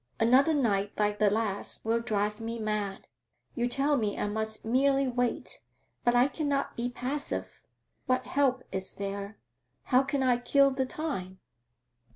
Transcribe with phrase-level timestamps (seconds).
[0.19, 3.05] Another night like the last will drive me mad.
[3.53, 5.59] You tell me I must merely wait;
[6.03, 7.61] but I cannot be passive.
[8.07, 9.37] What help is there?
[9.83, 11.37] How can I kill the time?'